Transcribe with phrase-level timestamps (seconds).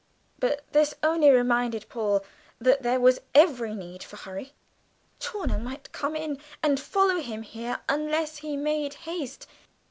[0.39, 2.25] But this only reminded Paul
[2.59, 4.53] that there was every need for hurry
[5.19, 9.45] Chawner might come in, and follow him here, unless he made haste.